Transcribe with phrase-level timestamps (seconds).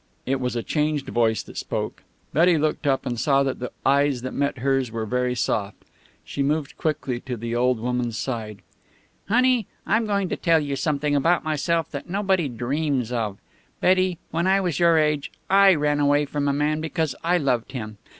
[0.25, 2.01] It was a changed voice that spoke.
[2.33, 5.85] Betty looked up, and saw that the eyes that met hers were very soft.
[6.23, 8.63] She moved quickly to the old woman's side.
[9.29, 13.37] "Honey, I'm going to tell you something about myself that nobody dreams of.
[13.79, 17.73] Betty, when I was your age, I ran away from a man because I loved
[17.73, 17.99] him.